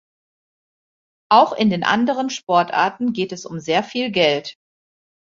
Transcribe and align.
Auch 1.29 1.53
in 1.53 1.83
anderen 1.83 2.31
Sportarten 2.31 3.13
geht 3.13 3.31
es 3.31 3.45
um 3.45 3.59
sehr 3.59 3.83
viel 3.83 4.09
Geld. 4.09 4.55